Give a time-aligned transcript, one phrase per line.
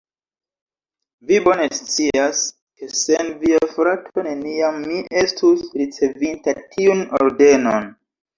[1.31, 2.39] Vi bone scias,
[2.79, 7.89] ke sen via frato neniam mi estus ricevinta tiun ordenon.